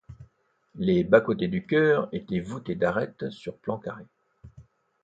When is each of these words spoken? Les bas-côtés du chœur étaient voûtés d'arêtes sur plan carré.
Les 0.79 1.03
bas-côtés 1.03 1.47
du 1.47 1.63
chœur 1.63 2.09
étaient 2.11 2.39
voûtés 2.39 2.73
d'arêtes 2.73 3.29
sur 3.29 3.59
plan 3.59 3.77
carré. 3.77 4.07